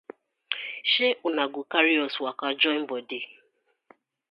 Sey 0.91 1.13
una 1.29 1.43
go 1.53 1.61
karry 1.71 1.93
us 2.05 2.15
waka 2.23 2.47
join 2.61 2.81
bodi. 2.89 3.19